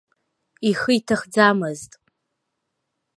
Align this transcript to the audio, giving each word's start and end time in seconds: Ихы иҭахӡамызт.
Ихы 0.69 0.91
иҭахӡамызт. 0.97 1.91